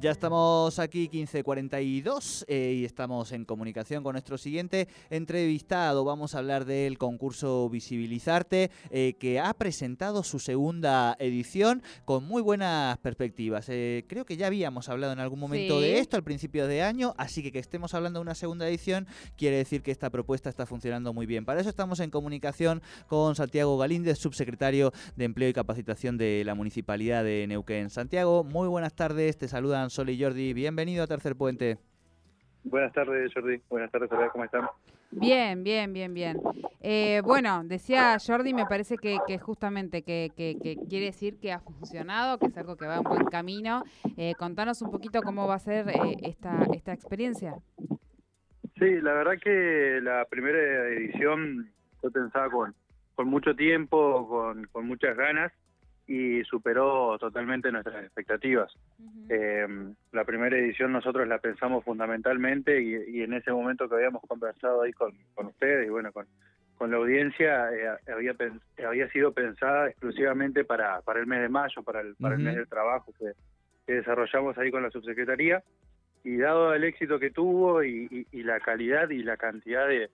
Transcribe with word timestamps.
Ya 0.00 0.12
estamos 0.12 0.78
aquí 0.78 1.08
1542 1.12 2.44
eh, 2.46 2.76
y 2.76 2.84
estamos 2.84 3.32
en 3.32 3.44
comunicación 3.44 4.04
con 4.04 4.12
nuestro 4.12 4.38
siguiente 4.38 4.86
entrevistado. 5.10 6.04
Vamos 6.04 6.36
a 6.36 6.38
hablar 6.38 6.66
del 6.66 6.98
concurso 6.98 7.68
Visibilizarte 7.68 8.70
eh, 8.90 9.14
que 9.18 9.40
ha 9.40 9.52
presentado 9.54 10.22
su 10.22 10.38
segunda 10.38 11.16
edición 11.18 11.82
con 12.04 12.22
muy 12.22 12.42
buenas 12.42 12.96
perspectivas. 12.98 13.68
Eh, 13.70 14.04
creo 14.06 14.24
que 14.24 14.36
ya 14.36 14.46
habíamos 14.46 14.88
hablado 14.88 15.12
en 15.12 15.18
algún 15.18 15.40
momento 15.40 15.80
de 15.80 15.98
esto 15.98 16.16
al 16.16 16.22
principio 16.22 16.68
de 16.68 16.80
año, 16.82 17.14
así 17.18 17.42
que 17.42 17.50
que 17.50 17.58
estemos 17.58 17.92
hablando 17.92 18.20
de 18.20 18.22
una 18.22 18.36
segunda 18.36 18.68
edición 18.68 19.08
quiere 19.36 19.56
decir 19.56 19.82
que 19.82 19.90
esta 19.90 20.10
propuesta 20.10 20.48
está 20.48 20.64
funcionando 20.64 21.12
muy 21.12 21.26
bien. 21.26 21.44
Para 21.44 21.60
eso 21.60 21.70
estamos 21.70 21.98
en 21.98 22.10
comunicación 22.10 22.82
con 23.08 23.34
Santiago 23.34 23.76
Galíndez, 23.76 24.18
subsecretario 24.18 24.92
de 25.16 25.24
Empleo 25.24 25.48
y 25.48 25.54
Capacitación 25.54 26.18
de 26.18 26.44
la 26.46 26.54
Municipalidad 26.54 27.24
de 27.24 27.48
Neuquén. 27.48 27.90
Santiago, 27.90 28.44
muy 28.44 28.68
buenas 28.68 28.94
tardes, 28.94 29.36
te 29.36 29.48
saludan 29.48 29.87
Sol 29.90 30.10
y 30.10 30.22
Jordi. 30.22 30.52
Bienvenido 30.52 31.04
a 31.04 31.06
Tercer 31.06 31.36
Puente. 31.36 31.78
Buenas 32.64 32.92
tardes, 32.92 33.32
Jordi. 33.32 33.60
Buenas 33.68 33.90
tardes, 33.90 34.10
¿cómo 34.32 34.44
están? 34.44 34.68
Bien, 35.10 35.64
bien, 35.64 35.92
bien, 35.92 36.12
bien. 36.12 36.38
Eh, 36.80 37.22
bueno, 37.24 37.62
decía 37.64 38.18
Jordi, 38.24 38.52
me 38.52 38.66
parece 38.66 38.96
que, 38.98 39.38
justamente 39.38 40.02
que, 40.02 40.30
quiere 40.88 41.06
decir 41.06 41.38
que 41.40 41.52
ha 41.52 41.60
funcionado, 41.60 42.38
que 42.38 42.46
es 42.46 42.56
algo 42.58 42.76
que 42.76 42.86
va 42.86 42.96
en 42.96 43.04
buen 43.04 43.24
camino. 43.26 43.84
Eh, 44.16 44.34
contanos 44.38 44.82
un 44.82 44.90
poquito 44.90 45.22
cómo 45.22 45.46
va 45.46 45.54
a 45.54 45.60
ser 45.60 45.88
eh, 45.88 46.16
esta, 46.22 46.66
esta 46.74 46.92
experiencia. 46.92 47.54
Sí, 48.78 49.00
la 49.00 49.12
verdad 49.14 49.38
que 49.42 50.00
la 50.02 50.26
primera 50.26 50.88
edición 50.88 51.72
yo 52.02 52.10
pensaba 52.10 52.50
con, 52.50 52.74
con 53.14 53.28
mucho 53.28 53.54
tiempo, 53.56 54.28
con, 54.28 54.66
con 54.66 54.86
muchas 54.86 55.16
ganas 55.16 55.52
y 56.08 56.42
superó 56.44 57.18
totalmente 57.18 57.70
nuestras 57.70 58.02
expectativas. 58.02 58.72
Eh, 59.28 59.66
la 60.12 60.24
primera 60.24 60.56
edición 60.56 60.90
nosotros 60.90 61.28
la 61.28 61.38
pensamos 61.38 61.84
fundamentalmente 61.84 62.82
y, 62.82 63.22
en 63.22 63.34
ese 63.34 63.52
momento 63.52 63.88
que 63.88 63.96
habíamos 63.96 64.22
conversado 64.22 64.82
ahí 64.82 64.92
con, 64.94 65.12
ustedes 65.36 65.86
y 65.86 65.90
bueno, 65.90 66.10
con, 66.10 66.26
con 66.76 66.90
la 66.90 66.96
audiencia, 66.96 67.70
eh, 67.74 67.90
había, 68.10 68.34
había 68.86 69.08
sido 69.10 69.32
pensada 69.32 69.88
exclusivamente 69.88 70.64
para, 70.64 71.02
para 71.02 71.20
el 71.20 71.26
mes 71.26 71.42
de 71.42 71.50
mayo, 71.50 71.82
para 71.82 72.00
el, 72.00 72.14
para 72.14 72.36
el 72.36 72.40
mes 72.40 72.56
del 72.56 72.68
trabajo 72.68 73.12
que, 73.18 73.32
desarrollamos 73.92 74.56
ahí 74.58 74.70
con 74.70 74.82
la 74.82 74.90
subsecretaría. 74.90 75.62
Y 76.24 76.36
dado 76.36 76.74
el 76.74 76.84
éxito 76.84 77.18
que 77.18 77.30
tuvo 77.30 77.84
y, 77.84 78.26
la 78.32 78.60
calidad 78.60 79.08
y 79.10 79.22
la 79.22 79.36
cantidad 79.36 79.86
de, 79.86 80.10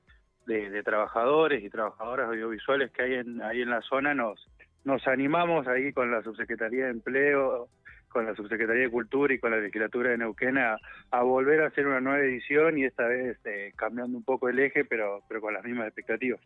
de, 0.47 0.83
trabajadores 0.83 1.63
y 1.63 1.71
trabajadoras 1.71 2.29
audiovisuales 2.29 2.91
que 2.93 3.03
hay 3.03 3.15
en, 3.15 3.43
ahí 3.43 3.63
en 3.63 3.71
la 3.71 3.81
zona 3.83 4.15
nos 4.15 4.49
nos 4.85 5.07
animamos 5.07 5.67
ahí 5.67 5.93
con 5.93 6.11
la 6.11 6.23
Subsecretaría 6.23 6.87
de 6.87 6.91
Empleo, 6.91 7.69
con 8.09 8.27
la 8.27 8.35
Subsecretaría 8.35 8.85
de 8.85 8.91
Cultura 8.91 9.35
y 9.35 9.39
con 9.39 9.51
la 9.51 9.59
Legislatura 9.59 10.11
de 10.11 10.19
Neuquén 10.19 10.57
a, 10.59 10.79
volver 11.23 11.63
a 11.63 11.67
hacer 11.67 11.87
una 11.87 12.01
nueva 12.01 12.21
edición 12.21 12.79
y 12.79 12.85
esta 12.85 13.07
vez 13.07 13.39
eh, 13.45 13.73
cambiando 13.77 14.17
un 14.17 14.25
poco 14.25 14.49
el 14.49 14.59
eje, 14.59 14.85
pero, 14.85 15.23
pero 15.29 15.41
con 15.41 15.53
las 15.53 15.65
mismas 15.65 15.87
expectativas. 15.87 16.41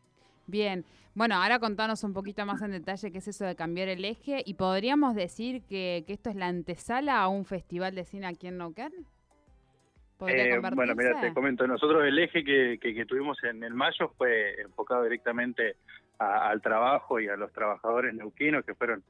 Bien, 0.46 0.84
bueno, 1.14 1.34
ahora 1.34 1.58
contanos 1.58 2.04
un 2.04 2.14
poquito 2.14 2.46
más 2.46 2.62
en 2.62 2.70
detalle 2.70 3.10
qué 3.10 3.18
es 3.18 3.28
eso 3.28 3.44
de 3.44 3.54
cambiar 3.54 3.88
el 3.88 4.04
eje 4.04 4.42
y 4.46 4.54
podríamos 4.54 5.14
decir 5.14 5.62
que, 5.68 6.04
esto 6.06 6.30
es 6.30 6.36
la 6.36 6.46
antesala 6.46 7.20
a 7.20 7.28
un 7.28 7.44
festival 7.44 7.94
de 7.94 8.04
cine 8.04 8.26
aquí 8.28 8.46
en 8.46 8.58
Neuquén. 8.58 8.92
Eh, 10.26 10.58
bueno, 10.58 10.94
mira, 10.96 11.20
te 11.20 11.32
comento, 11.32 11.66
nosotros 11.66 12.04
el 12.04 12.18
eje 12.18 12.42
que, 12.42 12.78
que, 12.80 13.04
tuvimos 13.04 13.36
en 13.44 13.62
el 13.62 13.74
mayo 13.74 14.12
fue 14.16 14.60
enfocado 14.62 15.04
directamente 15.04 15.76
al 16.18 16.60
trabajo 16.60 17.20
y 17.20 17.28
a 17.28 17.36
los 17.36 17.52
trabajadores 17.52 18.14
neuquinos 18.14 18.64
que 18.64 18.74
fueron 18.74 19.02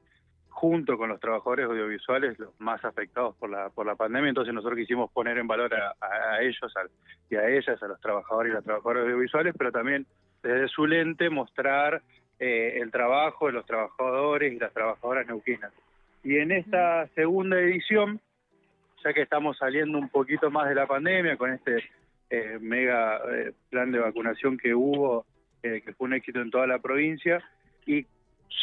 junto 0.49 0.97
con 0.97 1.09
los 1.09 1.19
trabajadores 1.19 1.67
audiovisuales 1.67 2.37
los 2.37 2.59
más 2.59 2.83
afectados 2.83 3.35
por 3.37 3.49
la 3.49 3.69
por 3.69 3.85
la 3.85 3.95
pandemia. 3.95 4.29
Entonces 4.29 4.53
nosotros 4.53 4.77
quisimos 4.77 5.11
poner 5.11 5.37
en 5.37 5.47
valor 5.47 5.73
a, 5.73 6.41
ellos 6.41 6.73
y 7.29 7.35
a 7.35 7.47
ellas 7.49 7.81
a 7.81 7.87
los 7.87 7.99
trabajadores 8.01 8.51
y 8.51 8.55
las 8.55 8.63
trabajadoras 8.63 9.03
audiovisuales 9.03 9.55
pero 9.57 9.71
también 9.71 10.05
desde 10.43 10.67
su 10.67 10.85
lente 10.85 11.29
mostrar 11.29 12.01
eh, 12.39 12.79
el 12.81 12.91
trabajo 12.91 13.47
de 13.47 13.53
los 13.53 13.65
trabajadores 13.65 14.53
y 14.53 14.59
las 14.59 14.73
trabajadoras 14.73 15.27
neuquinas. 15.27 15.71
Y 16.23 16.37
en 16.37 16.51
esta 16.51 17.07
segunda 17.15 17.59
edición 17.59 18.19
ya 19.03 19.13
que 19.13 19.21
estamos 19.21 19.57
saliendo 19.57 19.97
un 19.97 20.09
poquito 20.09 20.51
más 20.51 20.67
de 20.67 20.75
la 20.75 20.87
pandemia 20.87 21.37
con 21.37 21.51
este 21.51 21.83
eh, 22.29 22.57
mega 22.59 23.17
eh, 23.31 23.53
plan 23.69 23.91
de 23.91 23.99
vacunación 23.99 24.57
que 24.57 24.73
hubo 24.75 25.25
eh, 25.63 25.81
que 25.81 25.93
fue 25.93 26.07
un 26.07 26.13
éxito 26.13 26.41
en 26.41 26.51
toda 26.51 26.67
la 26.67 26.79
provincia, 26.79 27.43
y 27.85 28.05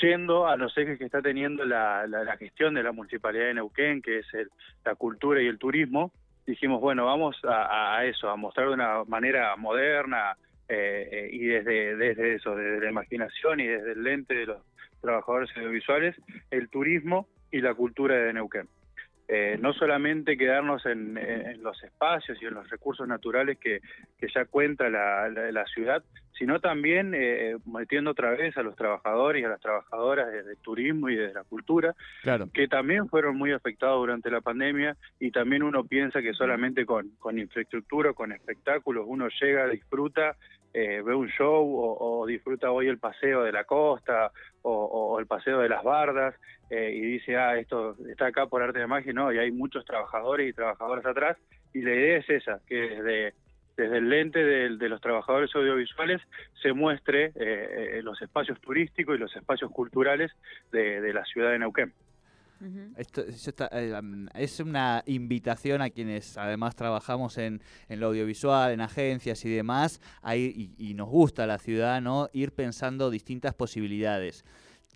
yendo 0.00 0.46
a 0.46 0.56
los 0.56 0.76
ejes 0.76 0.98
que 0.98 1.04
está 1.04 1.22
teniendo 1.22 1.64
la, 1.64 2.06
la, 2.06 2.36
gestión 2.36 2.74
de 2.74 2.82
la 2.82 2.92
Municipalidad 2.92 3.46
de 3.46 3.54
Neuquén, 3.54 4.02
que 4.02 4.18
es 4.18 4.34
el, 4.34 4.50
la 4.84 4.94
cultura 4.94 5.40
y 5.40 5.46
el 5.46 5.58
turismo, 5.58 6.12
dijimos, 6.46 6.80
bueno, 6.80 7.06
vamos 7.06 7.36
a, 7.44 8.04
eso, 8.04 8.30
a 8.30 8.36
mostrar 8.36 8.68
de 8.68 8.74
una 8.74 9.04
manera 9.04 9.56
moderna 9.56 10.36
eh, 10.68 11.08
eh, 11.10 11.28
y 11.32 11.46
desde, 11.46 11.96
desde 11.96 12.34
eso, 12.34 12.54
desde 12.54 12.80
la 12.80 12.90
imaginación 12.90 13.60
y 13.60 13.66
desde 13.66 13.92
el 13.92 14.02
lente 14.02 14.34
de 14.34 14.46
los 14.46 14.62
trabajadores 15.00 15.50
audiovisuales, 15.56 16.16
el 16.50 16.68
turismo 16.68 17.28
y 17.50 17.60
la 17.60 17.74
cultura 17.74 18.16
de 18.16 18.32
Neuquén. 18.32 18.68
Eh, 19.28 19.58
no 19.60 19.72
solamente 19.72 20.36
quedarnos 20.36 20.86
en, 20.86 21.16
los 21.60 21.82
espacios 21.82 22.40
y 22.40 22.46
en 22.46 22.54
los 22.54 22.70
recursos 22.70 23.08
naturales 23.08 23.58
que, 23.58 23.80
ya 24.20 24.44
cuenta 24.44 24.88
la, 24.88 25.64
ciudad, 25.74 26.02
sino 26.38 26.60
también 26.60 27.12
eh, 27.14 27.56
metiendo 27.66 28.12
otra 28.12 28.30
vez 28.30 28.56
a 28.56 28.62
los 28.62 28.76
trabajadores 28.76 29.42
y 29.42 29.44
a 29.44 29.48
las 29.48 29.60
trabajadoras 29.60 30.30
desde 30.30 30.52
el 30.52 30.58
turismo 30.58 31.08
y 31.08 31.16
desde 31.16 31.34
la 31.34 31.44
cultura, 31.44 31.94
que 32.52 32.68
también 32.68 33.08
fueron 33.08 33.36
muy 33.36 33.52
afectados 33.52 33.98
durante 33.98 34.30
la 34.30 34.40
pandemia 34.40 34.96
y 35.18 35.32
también 35.32 35.64
uno 35.64 35.84
piensa 35.84 36.22
que 36.22 36.32
solamente 36.32 36.86
con, 36.86 37.10
con 37.18 37.38
infraestructura, 37.38 38.12
con 38.12 38.30
espectáculos, 38.32 39.06
uno 39.08 39.28
llega, 39.40 39.66
disfruta 39.66 40.36
eh, 40.78 41.00
ve 41.00 41.14
un 41.14 41.28
show 41.28 41.64
o, 41.74 42.26
disfruta 42.26 42.70
hoy 42.70 42.88
el 42.88 42.98
paseo 42.98 43.42
de 43.44 43.50
la 43.50 43.64
costa 43.64 44.30
o, 44.60 45.18
el 45.18 45.26
paseo 45.26 45.60
de 45.60 45.70
las 45.70 45.82
bardas 45.82 46.34
eh, 46.68 46.92
y 46.94 47.00
dice, 47.00 47.34
ah, 47.38 47.56
esto 47.56 47.96
está 48.10 48.26
acá 48.26 48.46
por 48.46 48.62
arte 48.62 48.80
de 48.80 48.86
magia, 48.86 49.14
no, 49.14 49.32
y 49.32 49.38
hay 49.38 49.50
muchos 49.50 49.86
trabajadores 49.86 50.50
y 50.50 50.52
trabajadoras 50.52 51.06
atrás 51.06 51.38
y 51.72 51.80
la 51.80 51.94
idea 51.94 52.18
es 52.18 52.28
esa, 52.28 52.60
que 52.66 52.74
desde, 52.74 53.34
desde 53.78 53.96
el 53.96 54.10
lente 54.10 54.44
de, 54.44 54.88
los 54.90 55.00
trabajadores 55.00 55.54
audiovisuales 55.54 56.20
se 56.60 56.74
muestre 56.74 57.32
eh, 57.36 58.00
los 58.02 58.20
espacios 58.20 58.60
turísticos 58.60 59.16
y 59.16 59.18
los 59.18 59.34
espacios 59.34 59.70
culturales 59.70 60.30
de 60.72 61.10
la 61.14 61.24
ciudad 61.24 61.52
de 61.52 61.58
Neuquén. 61.58 61.94
Esto, 62.96 63.22
eh, 63.72 64.00
es 64.34 64.60
una 64.60 65.02
invitación 65.06 65.82
a 65.82 65.90
quienes 65.90 66.38
además 66.38 66.74
trabajamos 66.74 67.38
en, 67.38 67.60
lo 67.88 68.06
audiovisual, 68.06 68.72
en 68.72 68.80
agencias 68.80 69.44
y 69.44 69.54
demás, 69.54 70.00
y, 70.34 70.70
y, 70.78 70.94
nos 70.94 71.08
gusta 71.08 71.46
la 71.46 71.58
ciudad, 71.58 72.00
¿no? 72.00 72.28
Ir 72.32 72.52
pensando 72.52 73.10
distintas 73.10 73.54
posibilidades. 73.54 74.44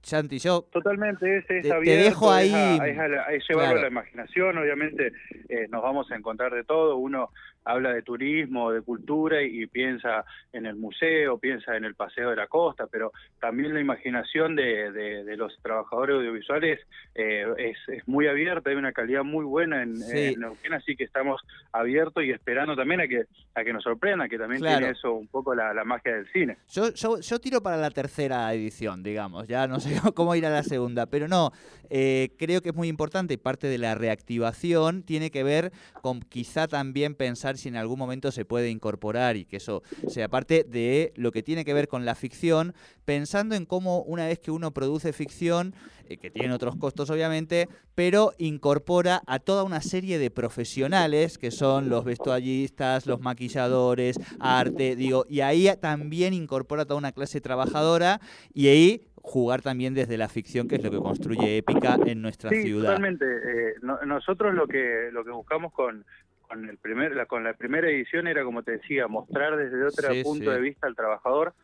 Chanti, 0.03 0.39
yo. 0.39 0.67
Totalmente, 0.73 1.39
es, 1.39 1.47
te, 1.47 1.61
dejo 1.63 2.33
ahí. 2.33 2.53
Es, 2.53 3.49
llevarlo 3.49 3.79
a 3.79 3.83
la 3.83 3.89
imaginación, 3.89 4.57
obviamente 4.57 5.13
eh, 5.49 5.69
nos 5.71 5.83
vamos 5.83 6.11
a 6.11 6.17
encontrar 6.17 6.55
de 6.55 6.65
todo. 6.65 6.97
Uno 6.97 7.31
habla 7.65 7.93
de 7.93 8.03
turismo, 8.03 8.73
de 8.73 8.83
cultura 8.83 9.43
y, 9.43 9.67
piensa 9.67 10.25
en 10.53 10.67
el 10.67 10.77
museo, 10.77 11.39
piensa 11.39 11.77
en 11.77 11.85
el 11.85 11.95
paseo 11.95 12.31
de 12.31 12.37
la 12.37 12.47
costa, 12.47 12.87
pero 12.87 13.13
también 13.41 13.75
la 13.75 13.81
imaginación 13.81 14.57
de, 14.57 14.91
de, 14.91 15.37
los 15.37 15.57
trabajadores 15.63 16.17
audiovisuales 16.17 16.81
eh, 17.15 17.47
es, 17.59 17.77
es, 17.89 18.09
muy 18.09 18.27
abierta, 18.27 18.71
hay 18.71 18.77
una 18.77 18.93
calidad 18.93 19.23
muy 19.23 19.45
buena 19.45 19.83
en, 19.83 19.99
Neuquén, 20.39 20.73
así 20.73 20.97
que 20.97 21.05
estamos 21.05 21.41
abiertos 21.73 22.25
y 22.25 22.31
esperando 22.31 22.75
también 22.75 23.01
a 23.01 23.09
que 23.09 23.25
a 23.55 23.65
que 23.65 23.73
nos 23.73 23.83
sorprenda, 23.83 24.29
que 24.29 24.39
también 24.39 24.63
tiene 24.63 24.91
eso 24.91 25.13
un 25.13 25.27
poco 25.27 25.55
la, 25.55 25.75
la 25.75 25.85
magia 25.85 26.15
del 26.15 26.31
cine. 26.33 26.57
Yo, 26.69 26.93
yo, 26.95 27.21
yo 27.21 27.39
tiro 27.41 27.63
para 27.63 27.77
la 27.77 27.91
tercera 27.91 28.53
edición, 28.55 29.03
digamos, 29.03 29.47
ya 29.49 29.67
no 29.67 29.81
sé 29.81 30.01
cómo 30.15 30.35
ir 30.35 30.47
a 30.47 30.51
la 30.51 30.63
segunda, 30.63 31.07
pero 31.07 31.29
no, 31.29 31.53
eh, 31.91 32.31
creo 32.39 32.63
que 32.63 32.71
es 32.71 32.75
muy 32.75 32.89
importante 32.89 33.35
y 33.35 33.37
parte 33.37 33.67
de 33.67 33.79
la 33.79 33.95
reactivación 33.95 35.03
tiene 35.03 35.31
que 35.31 35.43
ver 35.43 35.73
con 36.03 36.21
quizá 36.21 36.69
también 36.69 37.15
pensar 37.15 37.50
si 37.57 37.69
en 37.69 37.77
algún 37.77 37.99
momento 37.99 38.33
se 38.33 38.45
puede 38.45 38.71
incorporar 38.71 39.37
y 39.37 39.45
que 39.45 39.57
eso 39.57 39.83
sea 40.09 40.29
parte 40.29 40.65
de 40.65 41.13
lo 41.17 41.33
que 41.33 41.43
tiene 41.43 41.65
que 41.65 41.75
ver 41.75 41.89
con 41.89 42.05
la 42.05 42.15
ficción, 42.15 42.75
pensando 43.05 43.55
en 43.55 43.67
cómo 43.67 44.03
una 44.03 44.27
vez 44.27 44.39
que 44.39 44.51
uno 44.51 44.73
produce 44.73 45.13
ficción, 45.13 45.75
eh, 46.09 46.17
que 46.17 46.31
tiene 46.31 46.53
otros 46.53 46.77
costos 46.77 47.11
obviamente, 47.11 47.69
pero 47.95 48.33
incorpora 48.39 49.23
a 49.27 49.39
toda 49.39 49.63
una 49.63 49.81
serie 49.81 50.19
de 50.19 50.31
profesionales 50.31 51.39
que 51.39 51.51
son 51.51 51.89
los 51.89 52.05
vestuaristas, 52.05 53.07
los 53.07 53.21
maquilladores, 53.21 54.19
arte, 54.39 54.97
digo, 54.97 55.25
y 55.29 55.41
ahí 55.41 55.69
también 55.81 56.35
incorpora 56.35 56.85
toda 56.85 56.99
una 56.99 57.13
clase 57.13 57.41
trabajadora 57.41 58.21
y 58.53 58.69
ahí 58.69 59.11
jugar 59.23 59.63
también 59.63 59.95
desde 59.95 60.17
la 60.17 60.29
ficción, 60.29 60.67
que 60.67 60.77
es 60.77 60.83
lo 60.83 60.91
que 60.91 60.99
construye 60.99 61.59
épica 61.59 61.99
en 62.07 62.23
nuestra 62.23 62.51
sí, 62.51 62.63
ciudad. 62.63 62.87
Totalmente. 62.87 63.25
Eh, 63.25 63.75
nosotros 64.07 64.55
lo 64.55 64.67
que 64.67 65.11
lo 65.13 65.25
que 65.25 65.31
buscamos 65.31 65.73
con, 65.73 66.05
con 66.51 66.69
el 66.69 66.79
primer, 66.79 67.15
la, 67.15 67.27
con 67.27 67.45
la 67.45 67.55
primera 67.55 67.89
edición 67.89 68.27
era 68.27 68.43
como 68.43 68.63
te 68.63 68.73
decía, 68.73 69.07
mostrar 69.07 69.57
desde 69.57 69.85
otro 69.85 70.09
punto 70.25 70.51
de 70.51 70.61
vista 70.61 70.89
al 70.89 70.97
trabajador, 70.97 71.55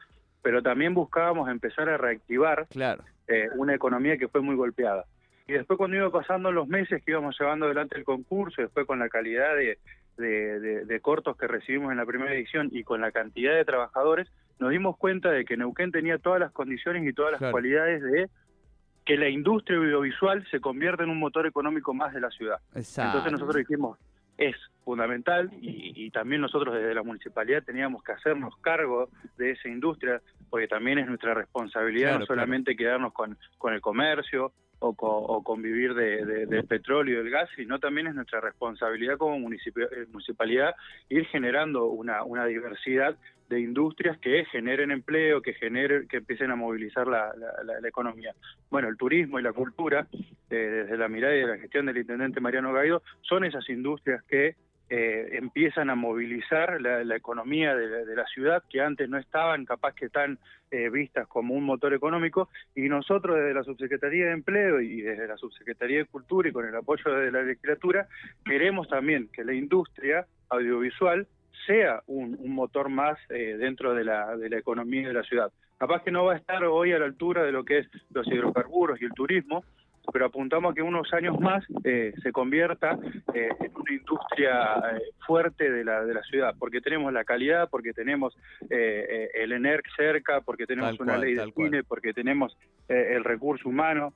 pero 0.43 0.63
también 0.63 0.95
buscábamos 0.95 1.51
empezar 1.51 1.89
a 1.89 1.97
reactivar 1.97 2.69
claro. 2.69 3.03
Eh, 3.27 3.49
una 3.57 3.75
economía 3.75 4.17
que 4.17 4.29
fue 4.29 4.43
muy 4.43 4.55
golpeada. 4.55 5.05
Y 5.49 5.55
después 5.55 5.77
cuando 5.77 5.97
iba 5.97 6.11
pasando 6.11 6.53
los 6.53 6.69
meses 6.69 7.03
que 7.05 7.11
íbamos 7.11 7.37
llevando 7.39 7.67
adelante 7.67 7.97
el 7.97 8.05
concurso, 8.05 8.63
después 8.63 8.87
con 8.87 9.01
la 9.01 9.09
calidad 9.09 9.57
de, 9.57 9.79
de, 10.17 11.01
cortos 11.01 11.37
que 11.37 11.49
recibimos 11.49 11.91
en 11.91 11.99
la 11.99 12.07
primera 12.07 12.33
edición 12.33 12.69
y 12.73 12.85
con 12.85 13.01
la 13.01 13.11
cantidad 13.11 13.55
de 13.55 13.65
trabajadores, 13.65 14.29
nos 14.61 14.71
dimos 14.71 14.97
cuenta 14.97 15.31
de 15.31 15.45
que 15.45 15.57
Neuquén 15.57 15.91
tenía 15.91 16.19
todas 16.19 16.39
las 16.39 16.53
condiciones 16.53 17.05
y 17.05 17.13
todas 17.13 17.41
las 17.41 17.51
cualidades 17.51 18.03
de 18.03 18.29
que 19.05 19.17
la 19.17 19.29
industria 19.29 19.79
audiovisual 19.79 20.47
se 20.51 20.61
convierta 20.61 21.03
en 21.03 21.11
un 21.11 21.19
motor 21.19 21.47
económico 21.47 21.93
más 21.93 22.13
de 22.13 22.21
la 22.21 22.31
ciudad. 22.31 22.59
Entonces 22.75 23.33
nosotros 23.33 23.57
dijimos, 23.57 23.99
es 24.39 24.57
fundamental 24.87 25.51
y, 25.61 26.09
también 26.13 26.41
nosotros 26.41 26.73
desde 26.73 26.95
la 26.95 27.03
municipalidad 27.03 27.65
teníamos 27.65 28.03
que 28.05 28.13
hacernos 28.13 28.57
cargo 28.59 29.11
de 29.37 29.51
esa 29.51 29.69
industria 29.69 30.23
porque 30.49 30.69
también 30.69 31.01
es 31.01 31.09
nuestra 31.09 31.35
responsabilidad 31.35 32.21
no 32.21 32.25
solamente 32.25 32.77
quedarnos 32.77 33.13
con, 33.13 33.37
con 33.59 33.75
el 33.75 33.81
comercio 33.81 34.53
o, 34.79 34.91
o 34.91 35.43
convivir 35.43 35.95
de, 35.95 36.47
del 36.47 36.65
petróleo 36.65 37.15
y 37.15 37.25
del 37.25 37.31
gas, 37.31 37.51
sino 37.57 37.81
también 37.81 38.07
es 38.07 38.15
nuestra 38.15 38.41
responsabilidad 38.41 39.19
como 39.19 39.35
eh, 39.35 40.07
municipalidad 40.13 40.77
ir 41.09 41.27
generando 41.27 41.87
una, 41.87 42.23
una 42.23 42.47
diversidad 42.47 43.17
de 43.49 43.61
industrias 43.61 44.19
que 44.19 44.45
generen 44.47 44.93
empleo, 44.93 45.43
que 45.43 45.55
generen, 45.55 46.07
que 46.09 46.19
empiecen 46.19 46.53
a 46.53 46.57
movilizar 46.57 47.09
la, 47.09 47.33
la, 47.35 47.89
economía. 47.89 48.35
Bueno, 48.71 48.89
el 48.89 48.97
turismo 48.97 49.39
y 49.39 49.43
la 49.43 49.53
cultura, 49.53 50.07
eh, 50.51 50.55
desde 50.55 50.97
la 50.97 51.09
mirada 51.09 51.35
y 51.35 51.41
de 51.41 51.47
la 51.47 51.59
gestión 51.59 51.87
del 51.87 51.99
intendente 51.99 52.41
Mariano 52.41 52.73
Gaido, 52.73 53.03
son 53.23 53.45
esas 53.45 53.69
industrias 53.69 54.23
que 54.25 54.57
eh, 54.89 55.31
empiezan 55.33 55.91
a 55.91 55.97
movilizar 55.97 56.81
la, 56.81 57.17
economía 57.17 57.75
de, 57.75 58.15
la 58.15 58.25
ciudad, 58.27 58.63
que 58.71 58.81
antes 58.81 59.09
no 59.09 59.19
estaban 59.19 59.65
capaz 59.65 59.95
que 59.95 60.07
están 60.07 60.39
eh, 60.71 60.89
vistas 60.91 61.27
como 61.27 61.55
un 61.55 61.65
motor 61.65 61.93
económico, 61.93 62.49
y 62.75 62.83
nosotros 62.83 63.37
desde 63.37 63.55
la 63.55 63.65
Subsecretaría 63.65 64.27
de 64.27 64.33
Empleo 64.33 64.81
y 64.81 65.03
desde 65.03 65.27
la 65.27 65.37
Subsecretaría 65.37 65.99
de 65.99 66.05
Cultura 66.05 66.49
y 66.49 66.53
con 66.53 66.67
el 66.67 66.75
apoyo 66.75 67.11
de 67.11 67.33
la 67.33 67.43
legislatura, 67.43 68.07
queremos 68.45 68.89
también 68.89 69.29
que 69.33 69.45
la 69.45 69.55
industria 69.55 70.27
audiovisual 70.51 71.27
sea 71.67 72.03
un, 72.07 72.39
motor 72.49 72.89
más 72.89 73.19
eh, 73.29 73.57
dentro 73.59 73.93
de 73.93 74.05
la, 74.05 74.37
de 74.37 74.49
la 74.49 74.59
economía 74.59 75.09
de 75.09 75.15
la 75.15 75.25
ciudad. 75.25 75.51
Capaz 75.79 76.03
que 76.03 76.11
no 76.11 76.25
va 76.25 76.35
a 76.35 76.37
estar 76.37 76.65
hoy 76.65 76.93
a 76.93 76.99
la 76.99 77.05
altura 77.05 77.43
de 77.43 77.53
lo 77.53 77.65
que 77.65 77.79
es 77.79 77.89
los 78.11 78.27
hidrocarburos 78.29 79.01
y 79.01 79.05
el 79.05 79.13
turismo, 79.13 79.65
pero 80.13 80.27
apuntamos 80.27 80.73
a 80.73 80.75
que 80.75 80.83
unos 80.83 81.13
años 81.13 81.39
más 81.41 81.65
eh, 81.85 82.15
se 82.23 82.33
convierta 82.33 82.99
eh, 83.35 83.49
en 83.61 83.73
una 83.75 83.93
industria 83.93 84.75
eh, 84.93 85.03
fuerte 85.27 85.71
de 85.71 85.85
la, 85.85 86.05
de 86.05 86.15
la 86.15 86.23
ciudad, 86.23 86.55
porque 86.59 86.81
tenemos 86.81 87.13
la 87.13 87.25
calidad, 87.25 87.69
porque 87.71 87.93
tenemos 87.93 88.37
el 88.69 89.53
ENERC 89.53 89.87
cerca, 89.97 90.41
porque 90.41 90.67
tenemos 90.67 90.99
una 91.01 91.19
ley 91.19 91.35
de 91.35 91.51
cine, 91.53 91.85
porque 91.85 92.13
tenemos 92.13 92.57
el 92.89 93.25
recurso 93.25 93.69
humano, 93.69 94.13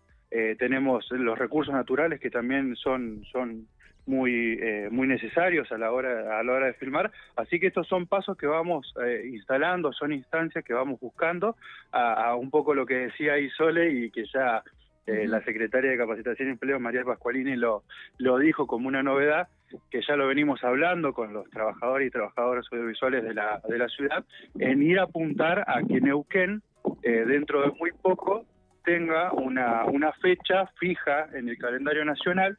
tenemos 0.59 1.07
los 1.11 1.39
recursos 1.39 1.75
naturales 1.75 2.21
que 2.21 2.31
también 2.31 2.77
son, 2.77 3.25
son 3.33 3.67
muy 4.07 4.59
muy 4.91 5.07
necesarios 5.07 5.71
a 5.73 5.79
la 5.79 5.93
hora 5.93 6.39
a 6.39 6.43
la 6.43 6.53
hora 6.53 6.67
de 6.67 6.75
filmar. 6.75 7.11
Así 7.37 7.61
que 7.61 7.69
estos 7.69 7.87
son 7.87 8.07
pasos 8.07 8.37
que 8.37 8.47
vamos 8.47 8.93
instalando 9.25 9.93
son 9.93 10.13
instancias 10.13 10.65
que 10.65 10.73
vamos 10.73 11.01
buscando 11.01 11.57
a, 11.93 12.31
a, 12.31 12.37
un 12.37 12.51
poco 12.51 12.75
lo 12.75 12.87
que 12.87 12.95
decía 12.95 13.39
Isole 13.39 13.91
y 13.91 14.11
que 14.11 14.25
ya 14.33 14.63
eh, 15.11 15.27
la 15.27 15.43
secretaria 15.43 15.91
de 15.91 15.97
Capacitación 15.97 16.49
y 16.49 16.53
Empleo, 16.53 16.79
María 16.79 17.03
Pascualini, 17.05 17.57
lo, 17.57 17.83
lo 18.19 18.39
dijo 18.39 18.67
como 18.67 18.87
una 18.87 19.03
novedad, 19.03 19.49
que 19.91 20.03
ya 20.07 20.15
lo 20.15 20.29
venimos 20.29 20.63
hablando 20.63 21.13
con 21.13 21.33
los 21.33 21.51
trabajadores 21.51 22.09
y 22.09 22.11
trabajadoras 22.11 22.67
audiovisuales 22.71 23.25
de 23.25 23.35
la, 23.35 23.61
de 23.69 23.79
la 23.79 23.89
ciudad, 23.89 24.25
en 24.59 24.83
ir 24.83 25.01
a 25.01 25.05
apuntar 25.05 25.65
a 25.67 25.83
que 25.83 26.01
Neuquén, 26.01 26.63
eh, 27.03 27.25
dentro 27.27 27.63
de 27.63 27.73
muy 27.79 27.91
poco, 28.01 28.45
tenga 28.85 29.33
una, 29.33 29.85
una 29.87 30.13
fecha 30.13 30.67
fija 30.79 31.29
en 31.35 31.49
el 31.49 31.59
calendario 31.59 32.05
nacional 32.05 32.57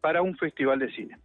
para 0.00 0.22
un 0.22 0.36
festival 0.36 0.80
de 0.80 0.90
cine. 0.92 1.16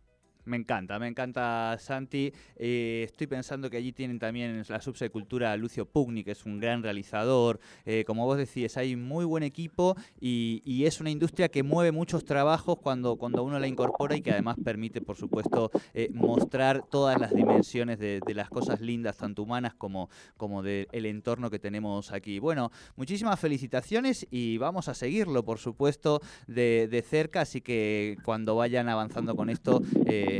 Me 0.47 0.55
encanta, 0.55 0.97
me 0.97 1.07
encanta 1.07 1.75
Santi. 1.77 2.31
Eh, 2.55 3.03
estoy 3.05 3.27
pensando 3.27 3.69
que 3.69 3.75
allí 3.75 3.91
tienen 3.91 4.17
también 4.17 4.63
la 4.69 4.79
subsecultura 4.79 5.55
Lucio 5.57 5.85
Pugni, 5.85 6.23
que 6.23 6.31
es 6.31 6.45
un 6.45 6.57
gran 6.57 6.81
realizador. 6.81 7.59
Eh, 7.85 8.05
como 8.07 8.25
vos 8.25 8.37
decís, 8.37 8.77
hay 8.77 8.95
muy 8.95 9.25
buen 9.25 9.43
equipo 9.43 9.97
y, 10.21 10.85
es 10.87 11.01
una 11.01 11.09
industria 11.09 11.49
que 11.49 11.63
mueve 11.63 11.91
muchos 11.91 12.23
trabajos 12.23 12.77
cuando, 12.77 13.17
cuando 13.17 13.43
uno 13.43 13.59
la 13.59 13.67
incorpora 13.67 14.15
y 14.15 14.21
que 14.21 14.31
además 14.31 14.55
permite, 14.63 15.01
por 15.01 15.17
supuesto, 15.17 15.69
eh, 15.93 16.09
mostrar 16.13 16.85
todas 16.89 17.19
las 17.19 17.33
dimensiones 17.33 17.99
de, 17.99 18.21
las 18.33 18.49
cosas 18.49 18.79
lindas, 18.79 19.17
tanto 19.17 19.43
humanas 19.43 19.73
como, 19.73 20.09
como 20.37 20.63
del 20.63 21.05
entorno 21.05 21.49
que 21.49 21.59
tenemos 21.59 22.13
aquí. 22.13 22.39
Bueno, 22.39 22.71
muchísimas 22.95 23.37
felicitaciones 23.37 24.25
y 24.31 24.57
vamos 24.59 24.87
a 24.87 24.93
seguirlo, 24.93 25.43
por 25.43 25.57
supuesto, 25.57 26.21
de, 26.47 26.87
de 26.89 27.01
cerca. 27.01 27.41
Así 27.41 27.59
que 27.59 28.17
cuando 28.23 28.55
vayan 28.55 28.87
avanzando 28.87 29.35
con 29.35 29.49
esto, 29.49 29.81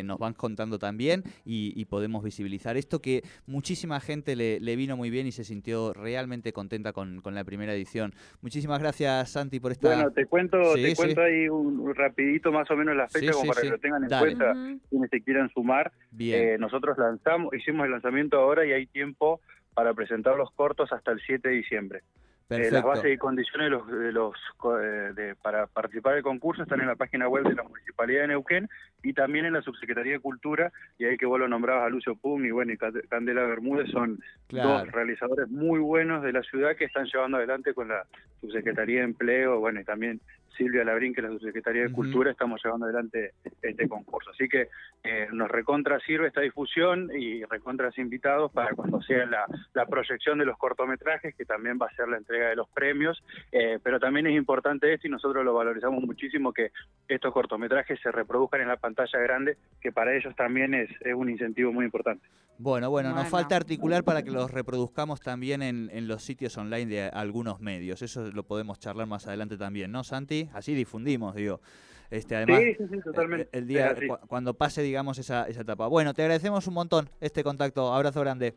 nos 0.03 0.19
van 0.19 0.33
contando 0.33 0.79
también 0.79 1.23
y, 1.45 1.85
podemos 1.85 2.23
visibilizar. 2.23 2.75
Esto 2.75 2.99
que 2.99 3.23
muchísima 3.45 3.99
gente 3.99 4.35
le, 4.35 4.75
vino 4.75 4.97
muy 4.97 5.09
bien 5.09 5.25
y 5.25 5.31
se 5.31 5.44
sintió 5.44 5.94
realmente 5.94 6.51
contenta 6.53 6.94
con, 6.94 7.21
la 7.23 7.44
primera 7.44 7.73
edición. 7.73 8.13
Muchísimas 8.41 8.79
gracias 8.79 9.31
Santi 9.31 9.59
por 9.59 9.71
esta... 9.71 9.88
Bueno, 9.88 10.11
te 10.11 10.25
cuento, 10.25 10.57
te 10.75 10.95
cuento 10.95 11.21
ahí 11.21 11.47
un, 11.47 11.94
rapidito 11.95 12.51
más 12.51 12.69
o 12.71 12.75
menos 12.75 12.95
la 12.95 13.07
fecha 13.07 13.31
como 13.31 13.47
para 13.47 13.61
que 13.61 13.69
lo 13.69 13.77
tengan 13.77 14.03
en 14.03 14.09
cuenta 14.09 14.53
quienes 14.89 15.09
se 15.09 15.21
quieran 15.21 15.49
sumar. 15.49 15.91
Eh, 16.19 16.57
nosotros 16.59 16.97
lanzamos, 16.97 17.53
hicimos 17.53 17.85
el 17.85 17.91
lanzamiento 17.91 18.38
ahora 18.38 18.65
y 18.65 18.71
hay 18.71 18.88
tiempo 18.88 19.41
para 19.73 19.94
presentar 19.94 20.35
los 20.35 20.51
cortos 20.51 20.91
hasta 20.91 21.11
el 21.11 21.21
7 21.25 21.47
de 21.47 21.55
diciembre. 21.55 22.01
Eh, 22.49 22.71
las 22.71 22.83
bases 22.83 23.13
y 23.13 23.17
condiciones 23.17 23.65
de 23.65 23.71
los, 23.71 23.88
de 23.88 24.11
los 24.13 24.33
eh, 24.81 25.11
de, 25.13 25.35
para 25.35 25.67
participar 25.67 26.13
del 26.13 26.23
concurso 26.23 26.63
están 26.63 26.79
en 26.79 26.88
la 26.88 26.95
página 26.95 27.27
web 27.27 27.44
de 27.44 27.53
la 27.53 27.63
Municipalidad 27.63 28.21
de 28.21 28.27
Neuquén 28.29 28.69
y 29.03 29.13
también 29.13 29.45
en 29.45 29.53
la 29.53 29.61
Subsecretaría 29.61 30.13
de 30.13 30.19
Cultura, 30.19 30.71
y 30.97 31.05
ahí 31.05 31.17
que 31.17 31.25
vos 31.25 31.39
lo 31.39 31.47
nombrabas 31.47 31.85
a 31.85 31.89
Lucio 31.89 32.15
Pum 32.15 32.45
y 32.45 32.51
bueno, 32.51 32.73
y 32.73 32.77
Candela 32.77 33.45
Bermúdez 33.45 33.89
son 33.91 34.19
dos 34.49 34.91
realizadores 34.91 35.49
muy 35.49 35.79
buenos 35.79 36.23
de 36.23 36.33
la 36.33 36.41
ciudad 36.44 36.75
que 36.75 36.85
están 36.85 37.05
llevando 37.05 37.38
adelante 37.38 37.73
con 37.73 37.89
la 37.89 38.05
Subsecretaría 38.41 38.99
de 38.99 39.05
Empleo, 39.05 39.59
bueno, 39.59 39.79
y 39.79 39.83
también 39.83 40.21
Silvia 40.57 40.83
Labrín, 40.83 41.13
que 41.13 41.21
es 41.21 41.27
la 41.27 41.33
Subsecretaría 41.33 41.83
de 41.83 41.91
Cultura, 41.91 42.31
estamos 42.31 42.59
llevando 42.63 42.85
adelante 42.85 43.33
este 43.61 43.88
concurso. 43.88 44.31
Así 44.31 44.49
que 44.49 44.69
eh, 45.03 45.27
nos 45.31 45.49
recontra 45.49 45.99
sirve 45.99 46.27
esta 46.27 46.41
difusión 46.41 47.09
y 47.15 47.44
recontras 47.45 47.97
invitados 47.97 48.51
para 48.51 48.73
cuando 48.75 49.01
sea 49.01 49.25
la, 49.25 49.45
la 49.73 49.85
proyección 49.85 50.39
de 50.39 50.45
los 50.45 50.57
cortometrajes, 50.57 51.35
que 51.35 51.45
también 51.45 51.77
va 51.80 51.85
a 51.85 51.95
ser 51.95 52.07
la 52.07 52.18
entrega 52.18 52.49
de 52.49 52.56
los 52.56 52.68
premios, 52.69 53.23
eh, 53.51 53.80
pero 53.83 53.99
también 53.99 54.27
es 54.27 54.35
importante 54.35 54.92
esto 54.94 55.07
y 55.07 55.11
nosotros 55.11 55.45
lo 55.45 55.54
valorizamos 55.54 56.04
muchísimo 56.04 56.51
que 56.51 56.71
estos 57.07 57.31
cortometrajes 57.31 57.99
se 58.01 58.11
reproduzcan 58.11 58.61
en 58.61 58.68
la 58.69 58.77
pantalla 58.87 59.19
grande, 59.19 59.57
que 59.81 59.91
para 59.91 60.15
ellos 60.15 60.35
también 60.35 60.73
es, 60.73 60.89
un 61.15 61.29
incentivo 61.29 61.71
muy 61.71 61.85
importante. 61.85 62.25
Bueno, 62.59 62.89
bueno, 62.89 63.13
nos 63.13 63.27
falta 63.27 63.56
articular 63.56 64.03
para 64.03 64.23
que 64.23 64.31
los 64.31 64.49
reproduzcamos 64.49 65.21
también 65.21 65.61
en, 65.61 65.89
en, 65.94 66.07
los 66.07 66.23
sitios 66.23 66.57
online 66.57 66.87
de 66.87 67.03
algunos 67.03 67.59
medios. 67.59 68.01
Eso 68.01 68.31
lo 68.31 68.44
podemos 68.44 68.79
charlar 68.79 69.06
más 69.06 69.27
adelante 69.27 69.57
también, 69.57 69.91
¿no, 69.91 70.03
Santi? 70.03 70.49
Así 70.53 70.73
difundimos, 70.73 71.35
digo. 71.35 71.61
Este, 72.09 72.35
además, 72.35 72.61
sí, 72.61 72.87
sí, 72.89 73.01
totalmente. 73.01 73.49
El, 73.51 73.67
día, 73.67 73.94
cuando 74.27 74.53
pase, 74.53 74.81
digamos, 74.81 75.19
esa, 75.19 75.47
esa 75.47 75.61
etapa. 75.61 75.87
Bueno, 75.87 76.13
te 76.13 76.21
agradecemos 76.21 76.65
un 76.67 76.73
montón 76.73 77.09
este 77.19 77.44
contacto. 77.44 77.94
Abrazo 77.94 78.21
grande. 78.21 78.56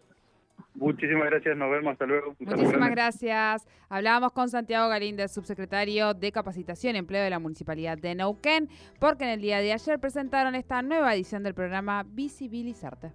Muchísimas 0.74 1.30
gracias, 1.30 1.56
nos 1.56 1.70
vemos, 1.70 1.92
hasta 1.92 2.06
luego. 2.06 2.34
Muchísimas 2.38 2.90
gracias. 2.90 3.66
Hablábamos 3.88 4.32
con 4.32 4.48
Santiago 4.48 4.88
Galíndez, 4.88 5.32
subsecretario 5.32 6.14
de 6.14 6.32
Capacitación 6.32 6.96
y 6.96 6.98
Empleo 6.98 7.22
de 7.22 7.30
la 7.30 7.38
Municipalidad 7.38 7.98
de 7.98 8.14
Neuquén, 8.14 8.68
porque 8.98 9.24
en 9.24 9.30
el 9.30 9.40
día 9.40 9.58
de 9.60 9.72
ayer 9.72 9.98
presentaron 9.98 10.54
esta 10.54 10.82
nueva 10.82 11.14
edición 11.14 11.42
del 11.42 11.54
programa 11.54 12.04
Visibilizarte. 12.06 13.12